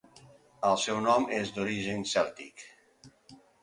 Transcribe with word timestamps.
El 0.69 0.79
seu 0.85 1.03
nom 1.09 1.29
és 1.41 1.53
d'origen 1.59 2.05
cèltic. 2.17 2.69